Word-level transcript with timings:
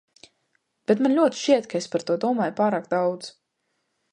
Bet 0.91 1.03
man 1.05 1.13
ļoti 1.17 1.39
šķiet, 1.41 1.69
ka 1.73 1.81
es 1.81 1.89
par 1.97 2.07
to 2.09 2.17
domāju 2.25 2.57
pārāk 2.61 2.89
daudz. 2.95 3.31